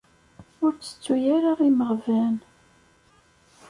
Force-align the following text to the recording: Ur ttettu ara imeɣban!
Ur 0.63 0.71
ttettu 0.73 1.15
ara 1.35 1.51
imeɣban! 1.69 2.35